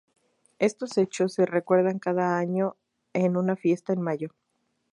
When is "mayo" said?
4.01-4.29